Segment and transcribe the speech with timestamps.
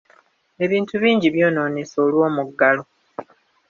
[0.65, 2.83] Ebintu bingi byonoonese olw’omuggalo.